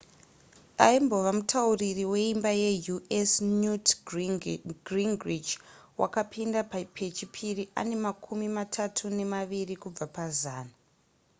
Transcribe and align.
aimbova 0.87 1.31
mutauriri 1.37 2.03
weimba 2.13 2.51
yeus 2.61 3.31
newt 3.61 3.87
gingrich 4.93 5.49
wakapinda 6.01 6.59
pechipiri 6.95 7.63
ane 7.79 7.95
makumi 8.05 8.47
matatu 8.57 9.03
nemaviri 9.17 9.75
kubva 9.81 10.05
pazana 10.15 10.73